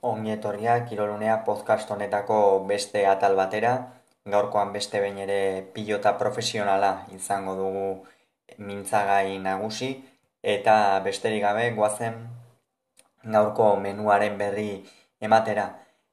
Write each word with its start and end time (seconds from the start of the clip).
Ongi 0.00 0.30
etorria 0.30 0.84
Kirolunea 0.86 1.42
podcast 1.44 1.90
honetako 1.90 2.64
beste 2.66 3.00
atal 3.10 3.34
batera. 3.34 3.70
Gaurkoan 4.30 4.72
beste 4.72 5.00
behin 5.02 5.16
ere 5.18 5.38
pilota 5.74 6.12
profesionala 6.18 6.90
izango 7.16 7.54
dugu 7.58 7.88
mintzagai 8.58 9.38
nagusi 9.42 9.88
eta 10.42 11.00
besterik 11.02 11.42
gabe 11.42 11.64
goazen 11.74 12.14
gaurko 13.24 13.74
menuaren 13.76 14.38
berri 14.38 14.84
ematera. 15.20 15.66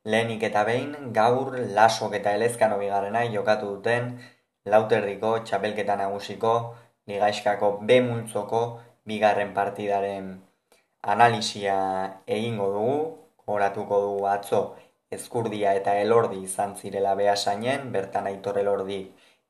Lehenik 0.04 0.42
eta 0.50 0.64
behin 0.66 1.14
gaur 1.14 1.54
lasok 1.78 2.16
eta 2.20 2.34
elezkano 2.34 2.80
bigarrena 2.80 3.22
jokatu 3.36 3.76
duten 3.76 4.18
lauterdiko 4.66 5.36
txapelketa 5.44 5.96
nagusiko 5.96 6.56
ligaiskako 7.06 7.70
B 7.86 8.02
multzoko 8.02 8.64
bigarren 9.06 9.54
partidaren 9.54 10.34
analisia 11.04 11.78
egingo 12.26 12.72
dugu, 12.74 13.25
oratuko 13.46 14.02
dugu 14.02 14.26
atzo 14.28 14.62
ezkurdia 15.12 15.74
eta 15.80 15.96
elordi 16.02 16.42
izan 16.44 16.76
zirela 16.76 17.16
behasainen, 17.16 17.92
bertan 17.92 18.28
aitor 18.28 18.58
elordi. 18.58 19.00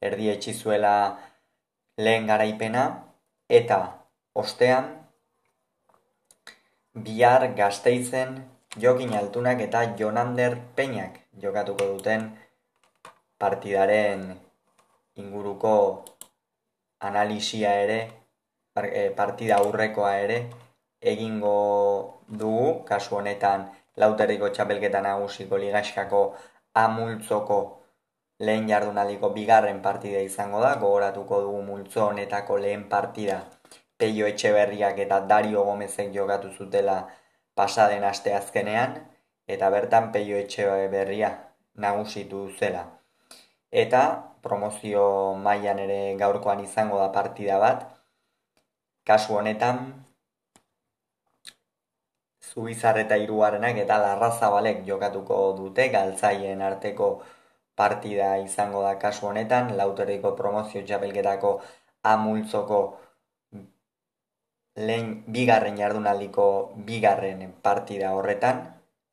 Erdi 0.01 0.29
etxizuela 0.29 0.93
lehen 1.97 2.27
garaipena, 2.27 2.83
eta 3.49 3.79
ostean 4.33 4.89
bihar 7.07 7.47
gazteizen 7.55 8.35
jokin 8.79 9.13
altunak 9.13 9.61
eta 9.61 9.83
jonander 9.99 10.57
peinak 10.75 11.19
jokatuko 11.41 11.87
duten 11.93 12.27
partidaren 13.39 14.35
inguruko 15.15 16.05
analisia 16.99 17.73
ere, 17.83 17.99
eh, 18.75 19.11
partida 19.15 19.57
aurrekoa 19.57 20.17
ere, 20.19 20.37
egingo 21.01 21.55
dugu, 22.27 22.83
kasu 22.85 23.15
honetan 23.19 23.69
lauterriko 24.01 24.49
txapelketa 24.49 25.01
nagusiko 25.01 25.57
ligaskako 25.57 26.21
amultzoko 26.81 27.59
lehen 28.39 28.67
jardunaliko 28.69 29.29
bigarren 29.35 29.81
partida 29.81 30.19
izango 30.19 30.61
da, 30.61 30.75
gogoratuko 30.81 31.41
dugu 31.41 31.61
multzo 31.69 32.07
honetako 32.07 32.57
lehen 32.57 32.89
partida. 32.89 33.39
Peio 33.97 34.27
Etxeberriak 34.27 34.99
eta 34.99 35.21
Dario 35.29 35.63
Gomezek 35.63 36.11
jokatu 36.13 36.51
zutela 36.51 36.97
pasaden 37.55 38.03
aste 38.03 38.33
azkenean, 38.35 38.97
eta 39.47 39.69
bertan 39.71 40.11
Peio 40.11 40.37
Etxeberria 40.37 41.31
nagusitu 41.75 42.49
zela. 42.59 42.83
Eta 43.71 44.01
promozio 44.43 45.05
mailan 45.45 45.79
ere 45.79 45.99
gaurkoan 46.19 46.59
izango 46.63 46.99
da 46.99 47.07
partida 47.15 47.59
bat, 47.59 47.87
kasu 49.07 49.37
honetan 49.39 50.04
Zubizar 52.55 52.97
eta 52.99 53.17
Iruarenak 53.19 53.77
eta 53.83 53.97
Larrazabalek 54.03 54.83
jokatuko 54.89 55.39
dute 55.57 55.87
galtzaien 55.95 56.61
arteko 56.67 57.09
partida 57.81 58.29
izango 58.43 58.83
da 58.85 58.93
kasu 58.99 59.27
honetan, 59.31 59.73
lauterriko 59.79 60.31
promozio 60.39 60.83
txapelketako 60.85 61.51
amultzoko 62.13 62.79
lehen 64.87 65.11
bigarren 65.37 65.77
jardunaldiko 65.81 66.47
bigarren 66.87 67.43
partida 67.67 68.13
horretan, 68.15 68.63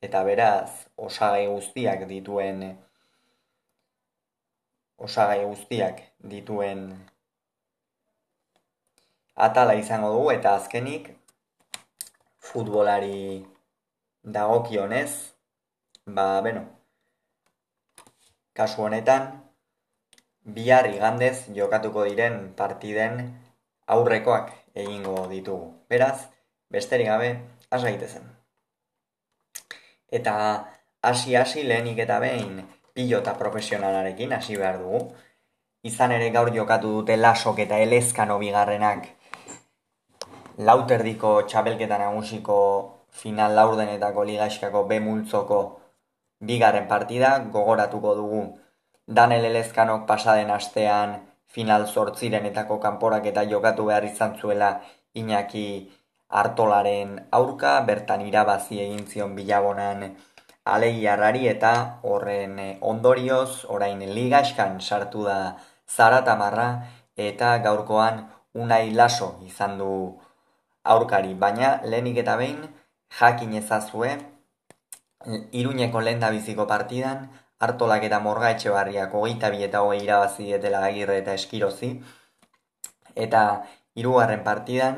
eta 0.02 0.22
beraz 0.26 0.70
osagai 1.08 1.46
guztiak 1.46 2.06
dituen 2.10 2.62
osagai 5.08 5.44
guztiak 5.44 6.02
dituen 6.34 6.86
atala 9.46 9.74
izango 9.74 10.10
dugu. 10.14 10.30
Eta 10.38 10.54
azkenik 10.60 11.10
futbolari 12.52 13.46
dagokionez, 14.22 15.34
ba, 16.06 16.40
beno, 16.44 16.66
kasu 18.52 18.84
honetan, 18.84 19.30
bihar 20.44 20.88
igandez 20.90 21.48
jokatuko 21.56 22.04
diren 22.04 22.52
partiden 22.58 23.24
aurrekoak 23.86 24.52
egingo 24.74 25.26
ditugu. 25.30 25.72
Beraz, 25.88 26.28
besterik 26.70 27.08
gabe, 27.08 27.32
has 27.70 27.82
gaitezen. 27.82 28.28
Eta 30.12 30.34
hasi-hasi 31.02 31.64
lehenik 31.64 32.04
eta 32.04 32.20
behin 32.20 32.60
pilota 32.92 33.32
profesionalarekin 33.38 34.36
hasi 34.36 34.60
behar 34.60 34.78
dugu. 34.82 35.06
Izan 35.88 36.12
ere 36.12 36.28
gaur 36.30 36.52
jokatu 36.54 36.92
dute 37.00 37.16
lasok 37.16 37.64
eta 37.64 37.80
elezkano 37.82 38.38
bigarrenak 38.38 39.08
lauterdiko 40.68 41.42
txabelketa 41.50 41.98
nagusiko 41.98 42.58
final 43.22 43.54
laurdenetako 43.58 44.24
ligaskako 44.30 44.84
B 44.90 45.00
multzoko 45.00 45.60
bigarren 46.40 46.88
partida 46.88 47.38
gogoratuko 47.54 48.14
dugu. 48.20 48.42
Danel 49.06 49.44
Elezkanok 49.44 50.06
pasaden 50.06 50.50
astean 50.50 51.16
final 51.46 51.86
zortzirenetako 51.86 52.78
kanporak 52.80 53.26
eta 53.32 53.44
jokatu 53.54 53.86
behar 53.90 54.04
izan 54.04 54.38
zuela 54.40 54.80
Iñaki 55.14 55.66
Artolaren 56.32 57.18
aurka, 57.30 57.80
bertan 57.88 58.22
irabazi 58.24 58.78
egin 58.80 59.04
zion 59.06 59.34
bilabonan 59.36 60.06
alegiarrari 60.64 61.48
eta 61.50 61.72
horren 62.08 62.56
ondorioz, 62.80 63.66
orain 63.68 64.00
ligaskan 64.00 64.80
sartu 64.80 65.26
da 65.28 65.38
zaratamarra 65.88 66.68
eta 67.16 67.58
gaurkoan 67.66 68.24
unai 68.54 68.94
laso 68.94 69.34
izan 69.44 69.76
du 69.78 69.92
aurkari, 70.84 71.34
baina 71.34 71.80
lehenik 71.84 72.18
eta 72.24 72.36
behin 72.36 72.62
jakin 73.20 73.54
ezazue 73.54 74.18
Iruñeko 75.52 76.00
lehen 76.00 76.20
biziko 76.34 76.66
partidan, 76.66 77.28
hartolak 77.60 78.02
eta 78.04 78.18
morga 78.20 78.50
etxe 78.50 78.70
barriak 78.74 79.12
hogeita 79.14 79.50
bi 79.50 79.62
eta 79.62 79.82
hogei 79.82 80.02
irabazi 80.02 80.46
dietela 80.48 80.80
agirre 80.86 81.18
eta 81.18 81.34
eskirozi. 81.38 81.90
Eta 83.14 83.42
hirugarren 83.94 84.42
partidan, 84.42 84.96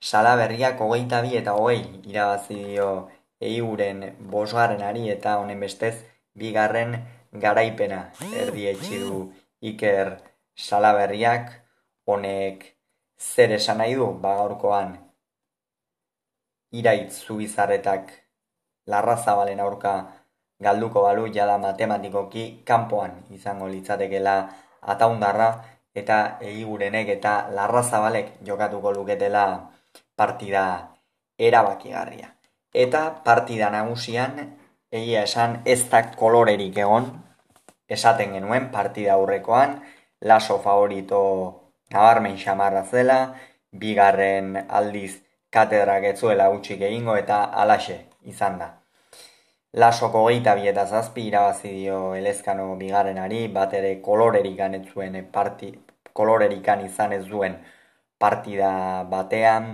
salaberriak 0.00 0.80
hogeita 0.80 1.20
bi 1.26 1.36
eta 1.36 1.52
hogei 1.58 1.82
irabazi 2.08 2.54
dio 2.54 2.88
eiguren 3.40 4.04
bosgarren 4.32 4.82
ari 4.82 5.10
eta 5.10 5.36
honen 5.42 5.60
bestez, 5.60 5.96
bigarren 6.34 6.96
garaipena 7.32 8.10
erdi 8.32 8.72
du 9.00 9.32
Iker 9.60 10.16
salaberriak, 10.56 11.50
honek 12.06 12.73
zer 13.18 13.52
esan 13.52 13.78
nahi 13.78 13.94
du 13.94 14.12
ba 14.20 14.36
gaurkoan 14.36 14.98
iraitz 16.72 17.24
zubizarretak 17.26 18.10
larrazabalen 18.86 19.60
aurka 19.60 19.94
galduko 20.60 21.02
balu 21.02 21.28
jada 21.32 21.58
matematikoki 21.58 22.62
kanpoan 22.64 23.22
izango 23.30 23.68
litzatekela 23.68 24.36
ataundarra 24.82 25.48
eta 25.94 26.38
egigurenek 26.40 27.08
eta 27.16 27.34
larrazabalek 27.54 28.40
jokatuko 28.46 28.92
luketela 28.92 29.70
partida 30.16 30.64
erabakigarria. 31.38 32.34
Eta 32.74 33.22
partida 33.24 33.70
nagusian 33.70 34.38
egia 34.90 35.22
esan 35.22 35.60
ez 35.64 35.82
da 35.90 36.02
kolorerik 36.18 36.78
egon 36.78 37.06
esaten 37.88 38.34
genuen 38.34 38.70
partida 38.70 39.14
aurrekoan 39.14 39.78
laso 40.20 40.58
favorito 40.58 41.20
nabarmen 41.94 42.36
xamarra 42.38 42.84
zela, 42.84 43.18
bigarren 43.84 44.56
aldiz 44.68 45.12
katedrak 45.54 46.10
etzuela 46.12 46.48
utxik 46.54 46.82
egingo 46.88 47.16
eta 47.16 47.44
alaxe 47.64 47.98
izan 48.34 48.58
da. 48.62 48.70
Lasoko 49.82 50.20
geita 50.28 50.54
bieta 50.54 50.84
zazpi 50.86 51.24
irabazi 51.28 51.70
dio 51.76 51.98
elezkano 52.14 52.66
bigarrenari, 52.78 53.46
bat 53.56 53.72
ere 53.74 53.96
kolorerikan 54.02 54.76
ez 54.78 54.84
zuen 54.92 55.16
parti, 55.32 55.72
kolorerikan 56.12 56.84
izan 56.86 57.12
ez 57.16 57.24
duen 57.26 57.56
partida 58.18 58.70
batean. 59.10 59.66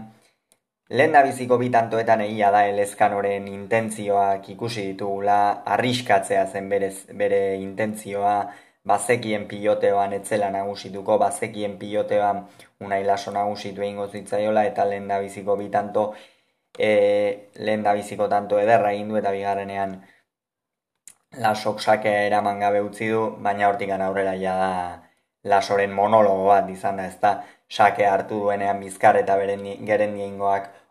Lehen 0.90 1.12
da 1.12 1.20
biziko 1.22 1.58
bitantoetan 1.60 2.24
egia 2.24 2.48
da 2.50 2.64
elezkanoren 2.70 3.46
intentzioak 3.48 4.48
ikusi 4.54 4.86
ditugula, 4.88 5.36
arriskatzea 5.76 6.46
zen 6.46 6.72
berez, 6.72 6.96
bere 7.20 7.42
intentzioa, 7.60 8.34
bazekien 8.86 9.46
piloteoan 9.48 10.12
etzela 10.16 10.50
nagusituko, 10.50 11.18
bazekien 11.18 11.78
piloteoan 11.78 12.46
unai 12.80 13.02
laso 13.04 13.32
nagusitu 13.32 13.82
egingo 13.82 14.08
zitzaiola, 14.08 14.64
eta 14.64 14.84
lehen 14.88 15.08
da 15.08 15.20
biziko 15.20 15.56
bitanto, 15.56 16.12
e, 16.78 17.50
lehen 17.56 17.82
da 17.82 17.94
biziko 17.94 18.28
tanto 18.28 18.58
ederra 18.58 18.92
egin 18.92 19.08
du, 19.08 19.20
eta 19.20 19.32
bigarrenean 19.36 20.00
lasok 21.44 21.80
sakea 21.80 22.26
eraman 22.26 22.58
gabe 22.60 22.80
utzi 22.80 23.08
du, 23.08 23.22
baina 23.46 23.68
hortik 23.68 23.90
aurrera 23.90 24.34
ja 24.34 24.56
da 24.56 24.72
lasoren 25.44 25.92
monologo 25.92 26.46
bat 26.48 26.68
izan 26.70 26.96
da, 26.96 27.06
ez 27.06 27.18
da, 27.20 27.34
sake 27.70 28.06
hartu 28.06 28.40
duenean 28.44 28.80
bizkar 28.80 29.16
eta 29.16 29.36
beren 29.36 29.62
geren 29.86 30.16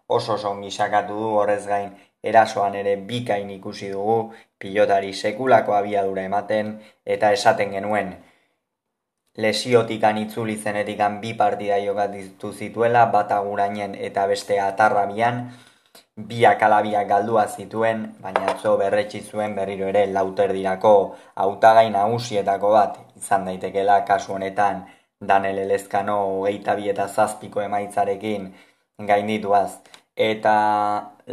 oso 0.07 0.33
oso 0.33 0.50
ongi 0.50 0.71
sakatu 0.71 1.13
du 1.13 1.30
horrez 1.39 1.65
gain 1.68 1.92
erasoan 2.24 2.75
ere 2.75 2.95
bikain 3.10 3.50
ikusi 3.50 3.92
dugu, 3.92 4.33
pilotari 4.60 5.13
sekulako 5.13 5.75
abiadura 5.75 6.24
ematen, 6.24 6.80
eta 7.06 7.31
esaten 7.31 7.71
genuen, 7.71 8.16
lesiotikan 9.38 10.18
itzuli 10.18 10.57
zenetikan 10.57 11.21
bi 11.21 11.33
partida 11.33 11.80
jokatu 11.80 12.51
zituela, 12.54 13.06
bat 13.13 13.31
agurainen 13.31 13.95
eta 13.95 14.27
beste 14.27 14.60
atarrabian, 14.60 15.50
biak 16.30 16.62
alabiak 16.63 17.07
galdua 17.07 17.48
zituen, 17.48 18.06
baina 18.21 18.45
atzo 18.54 18.75
berretsi 18.77 19.21
zuen 19.24 19.56
berriro 19.56 19.88
ere 19.88 20.06
lauter 20.12 20.54
dirako 20.54 20.94
hautagai 21.36 21.89
nagusietako 21.95 22.71
bat 22.75 22.98
izan 23.16 23.45
daitekela 23.48 24.01
kasu 24.06 24.33
honetan 24.36 24.83
Daniel 25.21 25.57
Elezkano 25.66 26.18
geita 26.44 26.75
bi 26.75 26.89
eta 26.89 27.07
zazpiko 27.07 27.62
emaitzarekin 27.62 28.51
gaindituaz. 29.07 29.80
Eta 30.19 30.56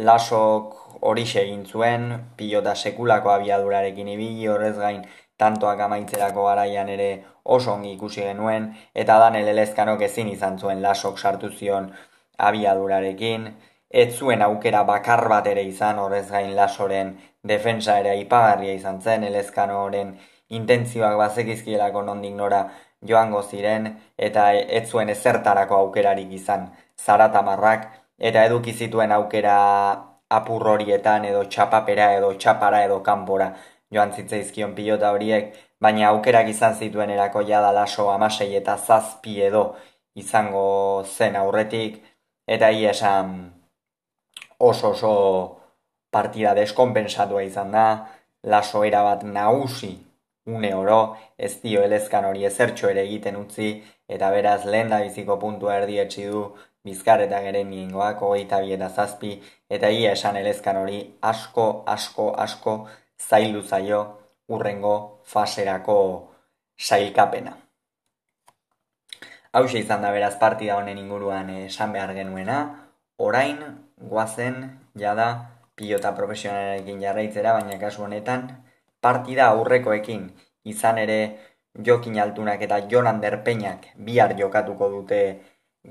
lasok 0.08 0.74
hori 1.02 1.24
egin 1.42 1.64
zuen, 1.66 2.08
pilota 2.36 2.74
sekulako 2.74 3.30
abiadurarekin 3.30 4.08
ibili 4.08 4.46
horrez 4.48 4.76
gain 4.78 5.02
tantoak 5.38 5.80
amaitzerako 5.80 6.44
garaian 6.46 6.88
ere 6.88 7.08
oso 7.44 7.72
ongi 7.72 7.92
ikusi 7.92 8.22
genuen, 8.22 8.70
eta 8.94 9.18
Daniel 9.18 9.48
Elezkanok 9.48 10.02
ezin 10.02 10.28
izan 10.28 10.58
zuen 10.58 10.82
lasok 10.82 11.18
sartu 11.18 11.50
zion 11.50 11.90
abiadurarekin, 12.38 13.50
ez 13.90 14.18
zuen 14.18 14.42
aukera 14.42 14.82
bakar 14.84 15.28
bat 15.28 15.46
ere 15.46 15.62
izan 15.62 15.98
horrez 15.98 16.26
gain 16.30 16.54
lasoren 16.56 17.12
defensa 17.42 17.98
ere 18.00 18.10
aipagarria 18.10 18.74
izan 18.74 19.00
zen. 19.00 19.24
Elezkanoren 19.24 20.16
intentzioak 20.48 21.16
bazekizkielako 21.18 22.02
nondik 22.02 22.34
nora 22.34 22.62
joango 23.10 23.42
ziren 23.42 23.88
eta 24.28 24.52
ez 24.52 24.84
zuen 24.90 25.08
ezertarako 25.14 25.76
aukerarik 25.76 26.32
izan. 26.32 26.68
Zaratamarrak 27.04 27.88
eta 28.18 28.44
eduki 28.44 28.72
zituen 28.72 29.12
aukera 29.12 29.56
apur 30.30 30.68
horietan 30.68 31.24
edo 31.24 31.44
txapapera 31.44 32.12
edo 32.18 32.32
txapara 32.34 32.82
edo 32.84 33.00
kanpora 33.08 33.52
joan 33.92 34.12
zitzaizkion 34.12 34.74
pilota 34.74 35.12
horiek, 35.14 35.52
baina 35.80 36.08
aukerak 36.08 36.48
izan 36.48 36.74
zituen 36.74 37.10
erako 37.10 37.42
jada 37.50 37.72
laso 37.72 38.08
amasei 38.10 38.54
eta 38.56 38.76
zazpi 38.76 39.40
edo 39.48 39.62
izango 40.16 41.04
zen 41.04 41.36
aurretik, 41.36 42.00
eta 42.48 42.70
hi 42.72 42.86
esan 42.86 43.36
oso 44.58 44.90
oso 44.90 45.12
partida 46.10 46.54
deskompensatua 46.54 47.42
izan 47.44 47.72
da, 47.72 47.86
laso 48.42 48.84
erabat 48.84 49.22
nausi 49.22 49.94
une 50.46 50.72
oro, 50.74 51.16
ez 51.36 51.60
dio 51.62 51.82
elezkan 51.82 52.24
hori 52.24 52.44
ezertxo 52.46 52.88
ere 52.88 53.02
egiten 53.02 53.36
utzi, 53.36 53.70
eta 54.08 54.30
beraz 54.30 54.64
lehen 54.64 54.92
da 54.92 55.00
biziko 55.02 55.36
puntua 55.42 55.74
erdietsi 55.80 56.28
du, 56.30 56.44
bizkar 56.86 57.20
eta 57.24 57.40
gere 57.42 57.64
niengoak, 57.66 58.22
hogeita 58.22 58.60
bi 58.62 58.72
eta 58.76 58.88
zazpi, 58.88 59.34
eta 59.70 59.90
ia 59.90 60.14
esan 60.16 60.38
elezkan 60.40 60.78
hori 60.82 61.00
asko, 61.32 61.66
asko, 61.96 62.30
asko 62.46 62.76
zaildu 63.28 63.62
zaio 63.62 64.00
urrengo 64.48 64.96
faserako 65.24 65.98
sailkapena. 66.78 67.56
Hau 69.52 69.64
izan 69.80 70.02
da 70.04 70.12
beraz 70.12 70.34
partida 70.38 70.76
honen 70.76 70.98
inguruan 71.00 71.50
esan 71.50 71.92
behar 71.92 72.12
genuena, 72.14 72.58
orain 73.16 73.62
guazen 73.96 74.58
jada 74.94 75.28
pilota 75.76 76.12
profesionalarekin 76.12 77.00
jarraitzera, 77.00 77.54
baina 77.56 77.78
kasu 77.80 78.04
honetan 78.04 78.48
partida 79.00 79.48
aurrekoekin 79.54 80.28
izan 80.64 80.98
ere 80.98 81.18
jokin 81.88 82.18
altunak 82.20 82.62
eta 82.62 82.80
jonan 82.90 83.20
derpeinak 83.20 83.90
bihar 84.08 84.34
jokatuko 84.38 84.88
dute 84.90 85.20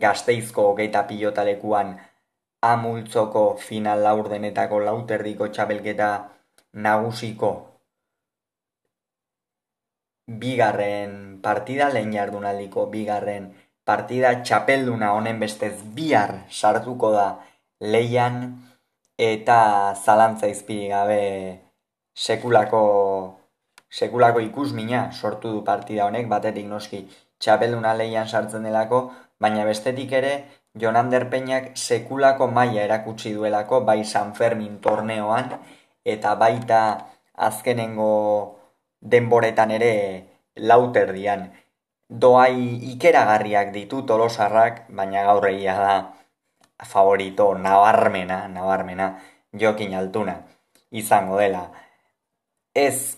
gazteizko 0.01 0.69
hogeita 0.71 1.03
pilotalekuan 1.09 1.95
amultzoko 2.65 3.45
final 3.67 4.03
laurdenetako 4.03 4.79
lauterdiko 4.87 5.47
txabelketa 5.53 6.09
nagusiko 6.87 7.51
bigarren 10.27 11.39
partida 11.41 11.89
lehen 11.93 12.13
jardunaldiko 12.13 12.87
bigarren 12.89 13.51
partida. 13.85 14.33
Txapelduna 14.41 15.11
honen 15.13 15.39
bestez 15.39 15.75
bihar 15.97 16.33
sartuko 16.49 17.11
da 17.13 17.27
leian 17.79 18.39
eta 19.17 19.93
zalantza 19.95 20.47
izpiri 20.47 20.87
gabe 20.89 21.21
sekulako 22.15 22.81
sekulako 23.89 24.41
ikusmina 24.41 25.11
sortu 25.11 25.51
du 25.53 25.61
partida 25.63 26.07
honek. 26.09 26.27
Batetik 26.27 26.65
noski 26.65 27.05
txapelduna 27.39 27.93
leian 27.93 28.27
sartzen 28.27 28.65
delako 28.65 29.11
baina 29.39 29.65
bestetik 29.65 30.11
ere 30.11 30.33
Jonan 30.75 31.09
Derpeñak 31.09 31.75
sekulako 31.75 32.47
maila 32.47 32.83
erakutsi 32.83 33.33
duelako 33.33 33.81
bai 33.85 34.03
San 34.03 34.33
Fermin 34.35 34.79
torneoan 34.79 35.59
eta 36.05 36.35
baita 36.35 36.81
azkenengo 37.35 38.13
denboretan 39.01 39.71
ere 39.71 39.93
lauterdian 40.55 41.51
doai 42.09 42.93
ikeragarriak 42.93 43.73
ditu 43.73 44.03
tolosarrak, 44.05 44.85
baina 44.89 45.23
gaur 45.25 45.47
egia 45.49 45.75
da 45.79 45.95
favorito 46.85 47.53
nabarmena, 47.57 48.47
nabarmena, 48.47 49.15
jokin 49.53 49.95
altuna 49.95 50.41
izango 50.91 51.39
dela. 51.39 51.71
Ez 52.75 53.17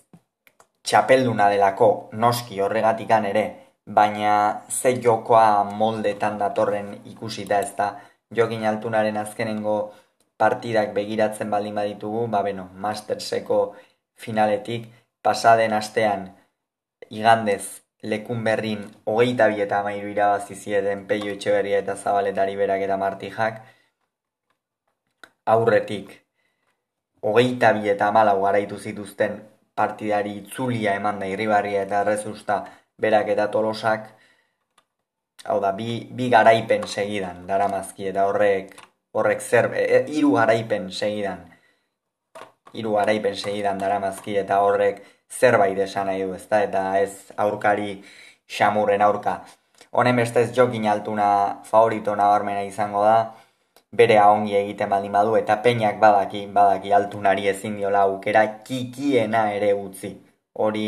txapelduna 0.84 1.50
delako 1.50 2.10
noski 2.14 2.62
horregatikan 2.62 3.26
ere, 3.26 3.67
baina 3.88 4.62
ze 4.70 4.94
jokoa 5.02 5.64
moldetan 5.64 6.38
datorren 6.38 6.94
ikusita 7.06 7.60
ez 7.60 7.72
da, 7.76 7.88
jokin 8.36 8.66
altunaren 8.66 9.18
azkenengo 9.18 9.78
partidak 10.38 10.94
begiratzen 10.94 11.50
baldin 11.50 11.76
baditugu, 11.76 12.28
ba 12.28 12.44
beno, 12.44 12.70
Masterseko 12.74 13.76
finaletik, 14.16 14.88
pasaden 15.22 15.74
astean 15.74 16.30
igandez 17.10 17.64
lekun 18.04 18.44
berrin 18.44 18.84
hogeita 19.06 19.48
bi 19.50 19.62
eta 19.66 19.80
amairu 19.80 20.12
irabazi 20.14 20.56
zieten 20.56 21.06
peio 21.08 21.34
etxeberria 21.34 21.80
eta 21.84 21.96
zabaletari 21.96 22.56
berak 22.56 22.82
eta 22.88 22.98
martijak. 22.98 23.62
Aurretik 25.46 26.12
hogeita 27.22 27.72
bi 27.74 27.90
eta 27.90 28.08
amalau 28.12 28.42
garaitu 28.44 28.78
zituzten 28.78 29.40
partidari 29.76 30.36
itzulia 30.42 30.96
eman 31.00 31.20
da 31.20 31.30
irribarria 31.34 31.84
eta 31.88 32.02
errezusta 32.06 32.58
berak 32.98 33.30
eta 33.34 33.48
tolosak 33.52 34.10
hau 35.46 35.60
da, 35.62 35.72
bi, 35.72 36.08
bi 36.12 36.30
garaipen 36.30 36.88
segidan 36.88 37.46
daramazki 37.48 38.10
eta 38.12 38.26
horrek 38.30 38.74
horrek 39.18 39.42
zer, 39.42 39.72
e, 39.74 39.84
e, 39.84 40.04
iru 40.20 40.34
garaipen 40.36 40.90
segidan 40.92 41.46
iru 42.74 42.96
garaipen 42.98 43.36
segidan 43.36 43.80
daramazki 43.80 44.36
eta 44.38 44.60
horrek 44.66 45.02
zerbait 45.30 45.80
esan 45.80 46.08
nahi 46.08 46.24
du, 46.24 46.34
ezta? 46.36 46.62
Eta 46.64 46.84
ez 47.00 47.32
aurkari 47.38 48.02
xamurren 48.58 49.02
aurka. 49.02 49.42
Honen 49.92 50.16
beste 50.16 50.44
ez 50.44 50.54
jokin 50.56 50.88
altuna 50.92 51.30
favorito 51.66 52.16
nabarmena 52.16 52.64
izango 52.68 53.04
da, 53.04 53.18
bere 53.92 54.20
ongi 54.22 54.56
egiten 54.56 54.90
baldin 54.90 55.12
badu, 55.12 55.36
eta 55.40 55.58
peinak 55.64 56.00
badaki, 56.00 56.46
badaki 56.54 56.94
altunari 56.94 57.48
ezin 57.48 57.78
diola 57.78 58.06
aukera 58.08 58.46
kikiena 58.68 59.52
ere 59.54 59.74
utzi. 59.74 60.14
Hori 60.54 60.88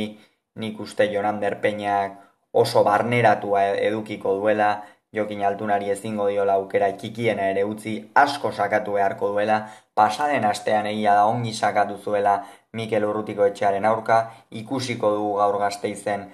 nik 0.60 0.80
uste 0.80 1.08
Jonander 1.14 1.60
peinak 1.62 2.20
oso 2.52 2.84
barneratua 2.84 3.64
edukiko 3.90 4.36
duela, 4.40 4.70
jokin 5.14 5.42
altunari 5.46 5.90
ezingo 5.90 6.28
diola 6.30 6.56
aukera 6.60 6.92
kikiena 7.02 7.50
ere 7.54 7.64
utzi, 7.66 7.96
asko 8.16 8.52
sakatu 8.52 8.98
beharko 8.98 9.32
duela, 9.34 9.60
pasaden 9.98 10.46
astean 10.46 10.86
egia 10.90 11.16
da 11.18 11.26
ongi 11.26 11.54
sakatu 11.54 11.98
zuela 11.98 12.44
Mikel 12.74 13.06
Urrutiko 13.06 13.46
etxearen 13.50 13.86
aurka, 13.86 14.20
ikusiko 14.52 15.12
dugu 15.16 15.38
gaur 15.40 15.58
gazteizen 15.62 16.28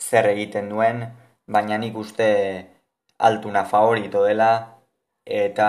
zer 0.00 0.28
egiten 0.30 0.70
duen, 0.72 1.04
baina 1.46 1.78
nik 1.78 1.96
uste 1.96 2.28
altuna 3.18 3.64
favorito 3.64 4.24
dela, 4.24 4.52
eta 5.26 5.68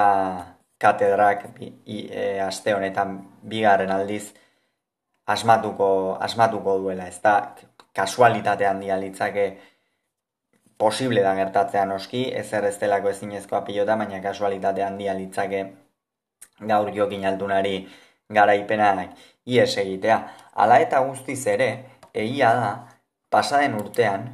katedrak 0.79 1.45
e, 1.59 2.39
aste 2.43 2.73
honetan 2.73 3.19
bigarren 3.43 3.91
aldiz 3.91 4.33
asmatuko, 5.27 6.17
asmatuko 6.19 6.79
duela, 6.79 7.07
ez 7.07 7.19
da 7.23 7.35
kasualitate 7.93 8.67
handia 8.67 8.97
litzake 8.97 9.45
posible 10.77 11.21
da 11.21 11.35
gertatzea 11.35 11.85
noski, 11.85 12.25
ezer 12.35 12.65
ez 12.65 12.77
delako 12.79 13.09
ezinezkoa 13.13 13.61
pilota, 13.67 13.95
baina 13.95 14.21
kasualitate 14.21 14.83
handia 14.83 15.13
litzake 15.13 15.63
gaur 16.59 16.91
jokin 16.95 17.25
altunari 17.25 17.75
garaipenak 18.29 19.17
ies 19.45 19.77
egitea. 19.77 20.17
Hala 20.53 20.79
eta 20.79 21.01
guztiz 21.05 21.41
ere, 21.47 21.69
egia 22.13 22.53
da, 22.57 22.71
pasaden 23.29 23.75
urtean, 23.79 24.27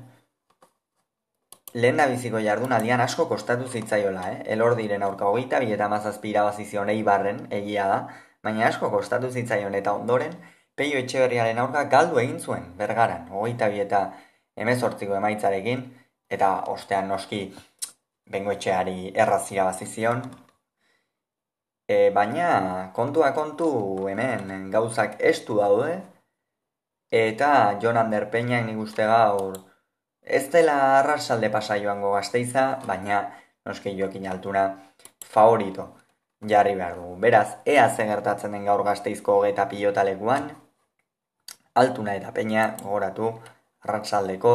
lehen 1.73 2.01
biziko 2.11 2.39
jardunaldian 2.39 3.01
asko 3.01 3.27
kostatu 3.27 3.67
zitzaiola, 3.67 4.23
eh? 4.31 4.39
elor 4.55 4.75
diren 4.75 5.03
aurka 5.03 5.25
hogeita, 5.25 5.59
bi 5.59 5.73
eta 5.73 5.87
mazazpi 5.87 6.31
irabazizion 6.31 6.89
barren, 7.05 7.47
egia 7.51 7.87
da, 7.87 7.99
baina 8.43 8.67
asko 8.67 8.89
kostatu 8.89 9.29
zitzaion 9.29 9.75
eta 9.75 9.93
ondoren, 9.93 10.33
peio 10.79 10.99
etxeberriaren 11.03 11.61
aurka 11.61 11.85
galdu 11.93 12.19
egin 12.23 12.39
zuen, 12.39 12.67
bergaran, 12.81 13.27
hogeita 13.35 13.69
bi 13.73 13.81
eta 13.85 14.03
emezortziko 14.65 15.17
emaitzarekin, 15.19 15.83
eta 16.35 16.51
ostean 16.73 17.09
noski 17.11 17.41
bengoetxeari 18.31 19.11
errazia 19.25 19.65
bazizion, 19.71 20.23
E, 21.89 22.11
baina 22.13 22.91
kontua 22.93 23.31
kontu 23.33 23.67
hemen 24.11 24.67
gauzak 24.73 25.15
estu 25.29 25.55
daude 25.57 25.95
eta 27.19 27.47
Jonan 27.81 28.11
Derpeñak 28.13 28.67
nik 28.67 28.77
uste 28.77 29.07
gaur 29.09 29.55
ez 30.21 30.43
dela 30.53 30.75
arrasalde 30.99 31.49
pasa 31.49 31.79
joango 31.81 32.11
gazteiza, 32.13 32.65
baina 32.85 33.23
noski 33.65 33.95
jokin 33.97 34.27
altuna 34.29 34.67
favorito 35.25 35.87
jarri 36.51 36.75
behar 36.75 36.95
dugu. 36.99 37.15
Beraz, 37.25 37.47
ea 37.65 37.89
zen 37.89 38.13
gertatzen 38.13 38.51
den 38.51 38.69
gaur 38.69 38.83
gazteizko 38.85 39.39
eta 39.49 39.65
pilotalekuan, 39.71 40.51
altuna 41.81 42.15
eta 42.19 42.31
peina 42.35 42.67
gogoratu 42.83 43.31
arratsaldeko 43.87 44.53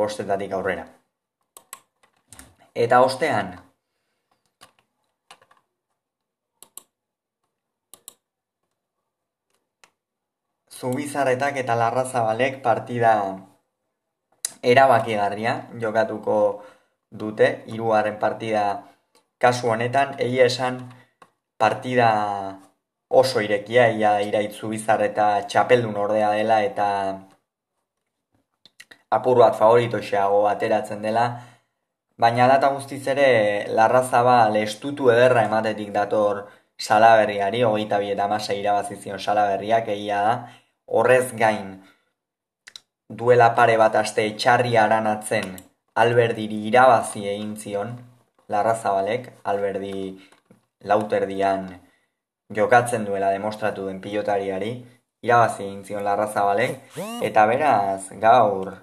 bostetatik 0.00 0.52
aurrera. 0.52 0.86
Eta 2.74 3.00
ostean, 3.02 3.56
Zubizarretak 10.80 11.58
eta 11.60 11.74
Larrazabalek 11.76 12.62
partida 12.64 13.10
erabakigarria 14.64 15.52
jokatuko 15.82 16.36
dute, 17.22 17.50
hiruaren 17.66 18.16
partida 18.22 18.62
kasu 19.44 19.68
honetan, 19.74 20.14
egia 20.26 20.46
esan 20.48 20.80
partida 21.60 22.08
oso 23.10 23.40
irekia, 23.42 23.88
ia 23.90 24.12
iraitzu 24.22 24.70
bizar 24.70 25.02
eta 25.02 25.26
txapeldun 25.50 25.96
ordea 25.98 26.30
dela 26.38 26.60
eta 26.62 26.86
apur 29.10 29.40
bat 29.42 29.56
favoritoxeago 29.58 30.44
ateratzen 30.48 31.02
dela, 31.02 31.24
baina 32.24 32.46
data 32.52 32.70
guztiz 32.76 33.02
ere 33.14 33.28
larrazabal 33.78 34.56
estutu 34.62 35.10
ederra 35.10 35.42
ematetik 35.48 35.90
dator 35.96 36.44
salaberriari, 36.78 37.64
hogeita 37.66 37.98
bi 37.98 38.12
eta 38.14 38.28
masa 38.28 38.54
irabazizion 38.54 39.18
salaberriak 39.18 39.90
egia 39.96 40.22
da, 40.28 40.36
horrez 40.86 41.32
gain 41.42 41.74
duela 43.10 43.50
pare 43.58 43.76
bat 43.82 43.96
aste 44.04 44.28
txarri 44.38 44.76
aranatzen 44.78 45.56
alberdiri 46.04 46.62
irabazi 46.70 47.26
egin 47.34 47.56
zion 47.56 47.96
larrazabalek, 48.48 49.32
alberdi 49.44 49.94
lauterdian 50.86 51.66
jokatzen 52.54 53.04
duela 53.06 53.30
demostratu 53.30 53.86
den 53.86 54.00
pilotariari, 54.00 54.72
irabazi 55.22 55.64
egin 55.64 55.82
zion 55.84 56.04
larrazabalek, 56.04 56.78
eta 57.22 57.46
beraz 57.46 58.08
gaur 58.22 58.74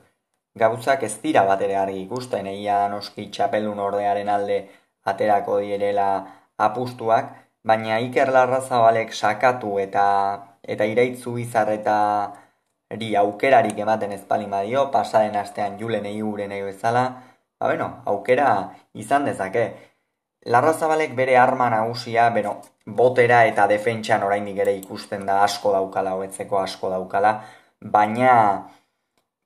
gauzak 0.58 1.04
ez 1.04 1.16
dira 1.22 1.44
bat 1.46 1.62
ere 1.62 1.76
argi 1.78 2.02
ikusten, 2.06 2.48
egia 2.48 2.88
noski 2.90 3.28
txapelun 3.34 3.80
ordearen 3.80 4.30
alde 4.30 4.60
aterako 5.12 5.60
direla 5.62 6.10
apustuak, 6.58 7.32
baina 7.68 8.00
Iker 8.00 8.32
Larrazabalek 8.34 9.14
sakatu 9.14 9.78
eta 9.84 10.06
eta 10.64 10.86
iraitzu 10.86 11.34
bizar 11.38 11.70
eta 11.74 11.98
eri 12.96 13.14
aukerarik 13.20 13.78
ematen 13.84 14.14
ezpalin 14.16 14.52
badio, 14.52 14.88
pasaren 14.92 15.36
astean 15.36 15.78
julen 15.80 16.06
egi 16.06 16.22
gure 16.22 16.48
nahi 16.48 16.64
bezala, 16.64 17.04
ba 17.60 17.70
beno, 17.72 17.90
aukera 18.06 18.50
izan 18.94 19.28
dezake. 19.28 19.68
Larra 20.54 20.74
zabalek 20.74 21.16
bere 21.16 21.36
arma 21.38 21.70
nagusia, 21.74 22.30
beno, 22.36 22.56
botera 22.88 23.44
eta 23.46 23.67
defentsan 23.67 24.24
oraindik 24.24 24.60
ere 24.63 24.74
ikusten 24.77 25.25
da 25.25 25.41
asko 25.44 25.74
daukala, 25.75 26.13
hobetzeko 26.15 26.60
asko 26.62 26.89
daukala, 26.89 27.34
baina 27.82 28.34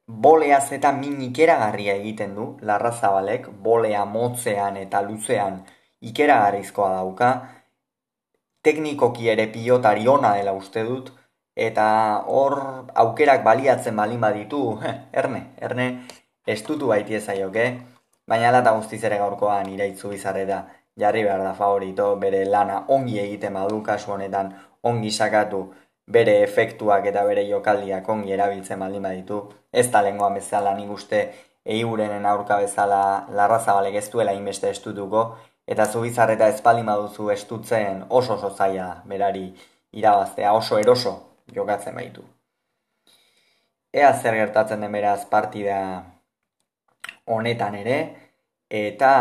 boleaz 0.08 0.72
eta 0.78 0.92
min 0.92 1.22
ikeragarria 1.22 1.96
egiten 1.96 2.36
du, 2.36 2.58
larra 2.62 2.92
zabalek, 2.92 3.48
bolea 3.50 4.06
motzean 4.06 4.78
eta 4.78 5.02
luzean 5.02 5.62
ikeragarrizkoa 6.02 6.92
dauka, 6.98 7.32
teknikoki 8.64 9.30
ere 9.30 9.48
pilotari 9.48 10.08
ona 10.08 10.36
dela 10.38 10.54
uste 10.54 10.84
dut, 10.86 11.12
eta 11.56 11.86
hor 12.28 12.60
aukerak 13.04 13.44
baliatzen 13.44 13.96
balin 13.96 14.22
baditu, 14.22 14.62
erne, 15.24 15.48
erne, 15.58 15.88
estutu 16.46 16.92
baiti 16.94 17.18
ezaioke, 17.18 17.66
baina 18.28 18.52
lata 18.52 18.76
guztiz 18.78 19.04
ere 19.04 19.18
gaurkoan 19.18 19.70
iraitzu 19.74 20.14
bizarre 20.14 20.46
da, 20.46 20.62
jarri 21.00 21.24
behar 21.24 21.44
da 21.44 21.54
favorito, 21.54 22.16
bere 22.16 22.44
lana 22.46 22.84
ongi 22.88 23.20
egiten 23.20 23.54
badu 23.54 23.82
kasu 23.84 24.12
honetan, 24.12 24.54
ongi 24.84 25.12
sakatu 25.12 25.62
bere 26.08 26.42
efektuak 26.44 27.06
eta 27.06 27.24
bere 27.26 27.46
jokaldiak 27.48 28.10
ongi 28.10 28.34
erabiltzen 28.34 28.80
baldin 28.80 29.04
baditu, 29.08 29.42
ez 29.72 29.88
da 29.92 30.02
lengoan 30.02 30.34
bezala 30.40 30.74
nik 30.76 30.92
uste 30.92 31.22
eigurenen 31.66 32.26
aurka 32.26 32.58
bezala 32.58 33.28
larrazabalek 33.30 33.96
ez 33.96 34.10
duela 34.12 34.34
inbeste 34.34 34.70
estutuko, 34.70 35.24
eta 35.68 35.86
zubizarreta 35.86 36.50
espaldi 36.52 36.84
maduzu 36.84 37.30
estutzen 37.32 38.06
oso 38.10 38.34
oso 38.34 38.50
zaila 38.50 39.04
berari 39.06 39.46
irabaztea 39.92 40.54
oso 40.54 40.80
eroso 40.80 41.14
jokatzen 41.56 41.96
baitu. 41.96 42.24
Ea 43.94 44.12
zer 44.14 44.36
gertatzen 44.40 44.82
den 44.82 44.92
beraz 44.92 45.26
partida 45.30 45.78
honetan 47.26 47.76
ere 47.76 47.98
eta 48.70 49.12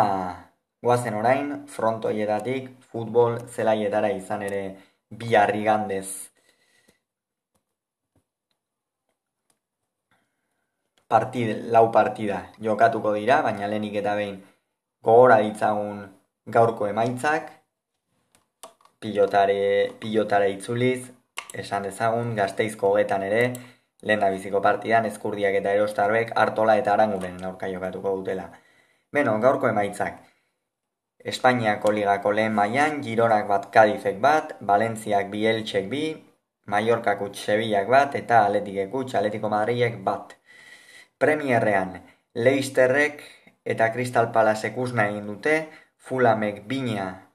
guazen 0.83 1.15
orain 1.15 1.53
frontoietatik 1.77 2.71
futbol 2.93 3.39
zelaietara 3.49 4.11
izan 4.17 4.43
ere 4.49 4.63
bi 5.23 5.35
harrigandez. 5.37 6.09
Partid, 11.11 11.49
lau 11.75 11.87
partida 11.93 12.39
jokatuko 12.67 13.13
dira, 13.17 13.41
baina 13.43 13.67
lehenik 13.67 13.97
eta 14.01 14.15
behin 14.19 14.37
gogora 15.09 15.41
ditzagun 15.43 16.05
gaurko 16.57 16.87
emaitzak, 16.87 17.51
pilotare, 19.01 19.91
pilotare 20.01 20.51
itzuliz, 20.55 21.11
esan 21.65 21.89
dezagun, 21.89 22.35
gazteizko 22.39 22.93
hogetan 22.93 23.27
ere, 23.27 23.43
lehen 24.07 24.25
biziko 24.37 24.61
partidan, 24.63 25.07
ezkurdiak 25.11 25.59
eta 25.61 25.75
erostarbek, 25.77 26.33
hartola 26.37 26.77
eta 26.81 26.95
aranguren 26.95 27.43
aurka 27.45 27.69
jokatuko 27.75 28.17
dutela. 28.21 28.47
Beno, 29.13 29.35
gaurko 29.43 29.69
emaitzak, 29.69 30.21
Espainiako 31.25 31.93
ligako 31.93 32.33
lehen 32.33 32.55
mailan 32.57 33.03
Gironak 33.05 33.49
bat 33.49 33.71
Kadizek 33.73 34.21
bat, 34.21 34.55
Valentziak 34.61 35.29
bi 35.31 35.45
Eltsek 35.47 35.89
bi, 35.91 36.05
Mallorcak 36.67 37.21
utx 37.21 37.45
Sevillak 37.45 37.89
bat, 37.89 38.15
eta 38.15 38.45
Atletikek 38.47 38.95
utx 38.95 39.15
Atletiko 39.15 39.51
Madrilek 39.53 39.99
bat. 40.05 40.37
Premierrean, 41.19 41.99
Leisterrek 42.35 43.21
eta 43.65 43.91
Crystal 43.93 44.31
Palace 44.33 44.73
egin 44.73 45.27
dute, 45.27 45.69
Fulamek 45.99 46.65
bina 46.67 47.27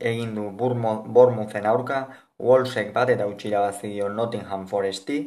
egin 0.00 0.34
du 0.34 0.50
Bormuzen 0.50 1.66
aurka, 1.66 2.08
Wolsek 2.38 2.92
bat 2.92 3.10
eta 3.10 3.26
utxira 3.26 3.60
bazidio 3.60 4.08
Nottingham 4.08 4.66
Foresti, 4.66 5.18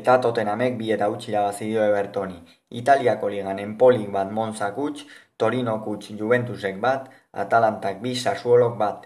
eta 0.00 0.18
Tottenhamek 0.24 0.78
bi 0.80 0.90
eta 0.96 1.08
utxira 1.12 1.42
bazidio 1.46 1.84
Evertoni. 1.84 2.38
Italiako 2.80 3.28
ligan 3.34 3.58
Empolik 3.64 4.08
bat 4.14 4.30
Monzak 4.38 4.78
utx, 4.78 5.04
Torino 5.36 5.74
utx 5.94 6.14
Juventusek 6.20 6.78
bat, 6.80 7.10
Atalantak 7.32 8.00
bi 8.04 8.14
Sasuolok 8.16 8.78
bat, 8.84 9.04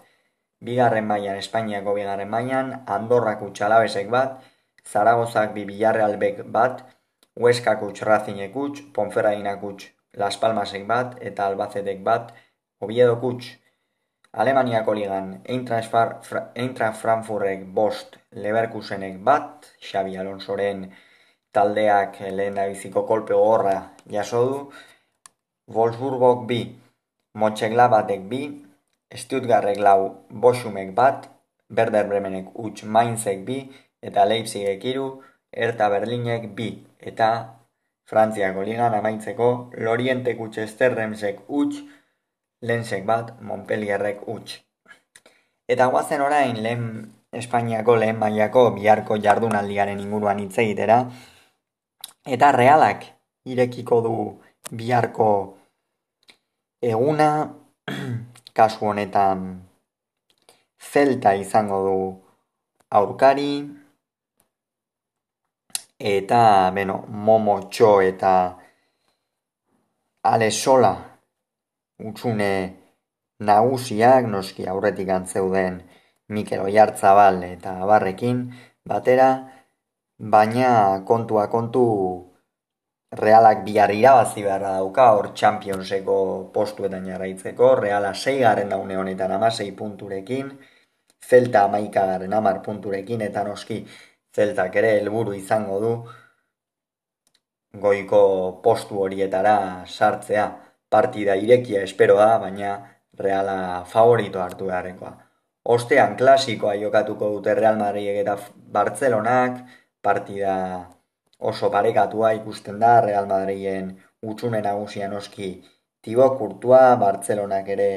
bigarren 0.60 1.06
mailan 1.10 1.42
Espainiako 1.42 1.96
bigarren 1.98 2.30
mailan, 2.30 2.72
Andorrak 2.86 3.42
utx 3.48 3.66
Alabesek 3.66 4.08
bat, 4.10 4.38
Zaragozak 4.86 5.52
bi 5.58 5.66
Bilarrealbek 5.72 6.44
bat, 6.58 6.84
Hueskak 7.36 7.82
utx 7.82 8.06
Razinek 8.06 8.56
utx, 8.56 8.86
Ponferrainak 8.94 9.62
utx 9.62 9.90
Las 10.16 10.38
Palmasek 10.40 10.86
bat 10.88 11.16
eta 11.20 11.46
Albacetek 11.50 11.98
bat, 12.04 12.32
Oviedo 12.80 13.16
kutx, 13.20 13.50
Alemaniako 14.32 14.94
ligan, 14.96 15.28
Eintracht 15.48 17.00
Frankfurtek 17.00 17.66
bost, 17.78 18.16
Leverkusenek 18.36 19.18
bat, 19.24 19.64
Xabi 19.80 20.16
Alonsoren 20.20 20.86
taldeak 21.56 22.20
lehen 22.36 22.58
biziko 22.68 23.06
kolpe 23.08 23.34
gorra 23.34 23.76
jaso 24.12 24.42
du, 24.48 24.58
Wolfsburgok 25.72 26.44
bi, 26.46 26.60
Motxeglabatek 27.34 28.28
bi, 28.28 28.42
Stuttgartek 29.14 29.80
lau, 29.80 30.26
Bosumek 30.30 30.92
bat, 30.94 31.28
Werder 31.70 32.06
Bremenek 32.08 32.52
utx 32.54 32.84
Mainzek 32.84 33.44
bi, 33.48 33.58
eta 34.02 34.24
Leipzigek 34.28 34.84
iru, 34.84 35.08
Erta 35.52 35.88
Berlinek 35.88 36.50
bi, 36.54 36.70
eta 37.00 37.30
Frantziako 38.06 38.62
ligan 38.62 38.94
amaitzeko 38.94 39.48
Loriente 39.82 40.36
kutxe 40.38 40.62
esterremsek 40.68 41.40
utx, 41.48 41.82
lehensek 42.62 43.04
bat 43.08 43.32
Montpellierrek 43.40 44.28
utx. 44.28 44.60
Eta 45.66 45.88
guazen 45.90 46.22
orain 46.22 46.60
lehen 46.62 46.84
Espainiako 47.32 47.96
lehen 47.96 48.18
mailako 48.18 48.70
biharko 48.76 49.16
jardunaldiaren 49.22 50.00
inguruan 50.00 50.38
hitz 50.40 50.58
egitera. 50.58 50.98
Eta 52.26 52.52
realak 52.52 53.04
irekiko 53.46 54.00
du 54.02 54.16
biharko 54.70 55.30
eguna, 56.82 57.30
kasu 58.56 58.86
honetan 58.90 59.42
zelta 60.92 61.34
izango 61.34 61.82
du 61.86 61.98
aurkari, 62.90 63.50
eta, 65.98 66.70
beno, 66.74 67.04
momo 67.08 67.58
txo 67.70 68.00
eta 68.04 68.32
ale 70.26 70.50
sola 70.50 70.92
utxune 72.04 72.52
nagusiak, 73.40 74.26
noski 74.26 74.66
aurretik 74.68 75.08
antzeuden 75.08 75.80
Mikel 76.28 76.60
Oiartzabal 76.60 77.42
eta 77.46 77.72
Barrekin 77.86 78.40
batera, 78.84 79.28
baina 80.18 81.02
kontua 81.06 81.46
kontu 81.48 81.84
Realak 83.16 83.62
bihar 83.64 83.92
irabazi 83.94 84.42
beharra 84.42 84.72
dauka, 84.76 85.12
hor 85.14 85.28
Championseko 85.40 86.16
postuetan 86.52 87.06
jarraitzeko, 87.06 87.74
Reala 87.78 88.12
6 88.14 88.40
garen 88.40 88.68
daune 88.68 88.96
honetan 88.98 89.32
amasei 89.32 89.70
punturekin, 89.72 90.50
Zelta 91.28 91.62
amaika 91.68 92.04
garen 92.06 92.34
amar 92.34 92.60
punturekin, 92.66 93.22
eta 93.22 93.44
noski 93.44 93.84
Zeltak 94.34 94.74
ere 94.76 94.90
helburu 94.98 95.32
izango 95.38 95.78
du 95.80 95.92
goiko 97.84 98.20
postu 98.62 99.00
horietara 99.04 99.84
sartzea. 99.86 100.46
Partida 100.90 101.36
irekia 101.36 101.82
espero 101.82 102.16
da, 102.16 102.38
baina 102.42 102.74
Reala 103.18 103.84
favorito 103.94 104.42
hartu 104.42 104.66
beharrekoa. 104.72 105.25
Ostean 105.66 106.16
klasikoa 106.16 106.74
jokatuko 106.78 107.28
dute 107.34 107.54
Real 107.54 107.76
Madrid 107.76 108.20
eta 108.20 108.36
Bartzelonak, 108.72 109.64
partida 110.02 110.54
oso 111.38 111.70
parekatua 111.70 112.30
ikusten 112.38 112.78
da 112.78 113.00
Real 113.00 113.26
Madriden 113.26 113.96
utxune 114.22 114.60
nagusia 114.62 115.08
noski. 115.08 115.48
Tibo 116.02 116.28
Kurtua, 116.38 116.94
Bartzelonak 117.00 117.68
ere 117.74 117.88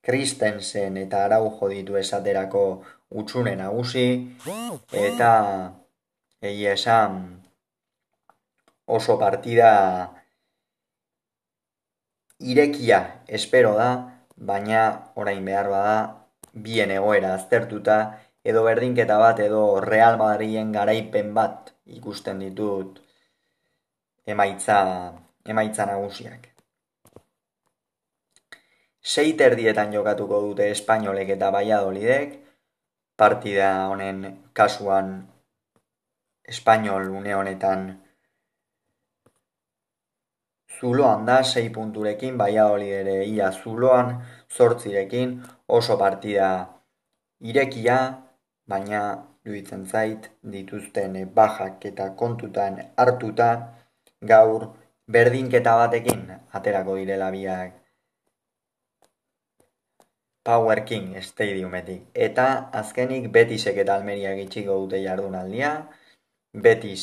Kristensen 0.00 0.96
eta 0.96 1.26
Araujo 1.26 1.68
ditu 1.68 1.98
esaterako 2.00 2.62
utxune 3.10 3.56
nagusi. 3.60 4.08
Eta 4.92 5.32
egia 6.40 6.72
esan 6.78 7.42
oso 8.86 9.18
partida 9.20 9.72
irekia 12.38 13.02
espero 13.28 13.74
da, 13.76 13.90
baina 14.36 15.12
orain 15.18 15.44
behar 15.44 15.68
bada 15.68 15.98
bien 16.62 16.90
egoera 16.90 17.34
aztertuta, 17.34 17.98
edo 18.44 18.62
berdinketa 18.64 19.18
bat 19.18 19.40
edo 19.44 19.80
Real 19.84 20.18
Madriden 20.20 20.72
garaipen 20.72 21.34
bat 21.34 21.72
ikusten 21.98 22.40
ditut 22.44 23.00
emaitza, 24.26 24.78
emaitza 25.44 25.86
nagusiak. 25.88 26.48
Sei 29.00 29.32
terdietan 29.40 29.92
jokatuko 29.94 30.40
dute 30.44 30.68
Espainolek 30.70 31.30
eta 31.36 31.48
Valladolidek, 31.54 32.34
partida 33.16 33.88
honen 33.88 34.24
kasuan 34.52 35.14
Espainol 36.44 37.08
une 37.10 37.34
honetan 37.34 37.88
zuloan 40.80 41.24
da, 41.26 41.42
sei 41.42 41.68
punturekin, 41.70 42.38
Valladolid 42.38 42.92
ere 43.00 43.16
ia 43.26 43.50
zuloan, 43.52 44.14
zortzirekin, 44.56 45.34
oso 45.78 45.98
partida 45.98 46.50
irekia, 47.40 47.98
baina 48.68 49.02
duitzen 49.48 49.84
zait 49.86 50.30
dituzten 50.54 51.18
bajak 51.34 51.84
eta 51.90 52.10
kontutan 52.22 52.78
hartuta 52.96 53.50
gaur 54.32 54.70
berdinketa 55.16 55.74
batekin 55.82 56.24
aterako 56.58 56.96
direla 57.00 57.30
biak 57.36 57.76
Power 60.48 60.80
King 60.88 61.16
Stadiumetik. 61.20 62.04
Eta 62.14 62.44
azkenik 62.80 63.26
Betisek 63.32 63.76
eta 63.82 63.96
Almeria 63.98 64.30
gitxiko 64.38 64.78
dute 64.84 65.00
jardunaldia. 65.02 65.72
Betis 66.66 67.02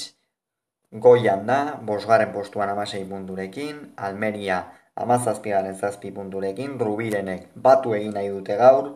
goian 1.01 1.45
da, 1.47 1.59
bosgaren 1.83 2.31
postuan 2.33 2.69
amasei 2.69 3.03
punturekin, 3.09 3.79
Almeria 3.97 4.59
amazazpigaren 4.95 5.75
zazpi 5.75 6.11
punturekin, 6.15 6.77
Rubirenek 6.79 7.49
batu 7.67 7.93
egin 7.97 8.13
nahi 8.15 8.29
dute 8.31 8.55
gaur, 8.61 8.93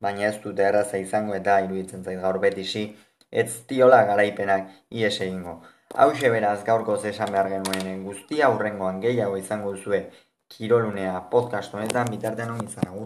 baina 0.00 0.28
ez 0.28 0.36
dute 0.44 0.62
erraza 0.68 1.00
izango 1.02 1.34
eta 1.34 1.58
iruditzen 1.64 2.04
zait 2.04 2.20
gaur 2.22 2.38
betisi, 2.44 2.84
ez 3.30 3.48
diola 3.68 4.04
garaipenak 4.10 4.70
ies 4.90 5.16
egingo. 5.20 5.56
Hau 5.94 6.10
beraz 6.36 6.60
gaurko 6.64 6.96
zesan 6.96 7.32
behar 7.32 7.50
genuen 7.50 8.04
guztia, 8.04 8.46
aurrengoan 8.46 9.00
gehiago 9.00 9.36
izango 9.36 9.76
zue 9.76 10.04
kirolunea 10.48 11.20
podcast 11.30 11.74
honetan, 11.74 12.10
bitartean 12.10 12.56
izan 12.62 12.94